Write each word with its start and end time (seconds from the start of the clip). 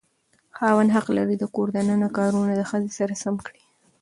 خاوند 0.57 0.91
حق 0.95 1.07
لري 1.17 1.35
د 1.39 1.43
کور 1.55 1.67
دننه 1.75 2.09
کارونه 2.17 2.51
د 2.57 2.61
ښځې 2.71 2.91
سره 2.99 3.13
سم 3.23 3.35
کړي. 3.47 3.63